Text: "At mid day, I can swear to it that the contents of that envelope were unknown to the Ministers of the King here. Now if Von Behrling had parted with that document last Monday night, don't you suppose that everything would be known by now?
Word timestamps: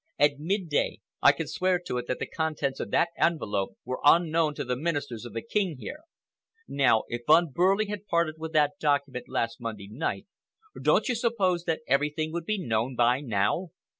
"At 0.17 0.39
mid 0.39 0.67
day, 0.67 0.99
I 1.21 1.31
can 1.31 1.45
swear 1.47 1.77
to 1.85 1.99
it 1.99 2.07
that 2.07 2.17
the 2.17 2.25
contents 2.25 2.79
of 2.79 2.89
that 2.89 3.09
envelope 3.19 3.77
were 3.85 3.99
unknown 4.03 4.55
to 4.55 4.65
the 4.65 4.75
Ministers 4.75 5.25
of 5.25 5.33
the 5.33 5.43
King 5.43 5.77
here. 5.77 5.99
Now 6.67 7.03
if 7.07 7.21
Von 7.27 7.51
Behrling 7.53 7.89
had 7.89 8.07
parted 8.07 8.39
with 8.39 8.51
that 8.53 8.79
document 8.79 9.29
last 9.29 9.61
Monday 9.61 9.89
night, 9.91 10.25
don't 10.81 11.07
you 11.07 11.13
suppose 11.13 11.65
that 11.65 11.81
everything 11.87 12.31
would 12.31 12.45
be 12.47 12.57
known 12.57 12.95
by 12.95 13.19
now? 13.21 13.69